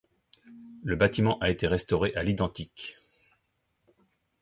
Le 0.83 0.95
bâtiment 0.95 1.37
a 1.41 1.49
été 1.51 1.67
restauré 1.67 2.11
à 2.15 2.23
l’identique. 2.23 2.97